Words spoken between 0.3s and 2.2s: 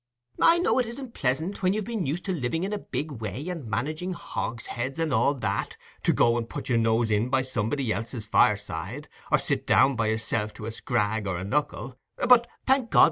I know it isn't pleasant, when you've been